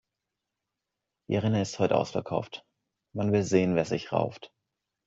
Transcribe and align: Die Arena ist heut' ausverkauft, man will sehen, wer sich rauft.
Die 1.29 1.37
Arena 1.37 1.61
ist 1.61 1.77
heut' 1.77 1.91
ausverkauft, 1.91 2.65
man 3.15 3.31
will 3.33 3.43
sehen, 3.43 3.75
wer 3.75 3.85
sich 3.85 4.11
rauft. 4.11 4.51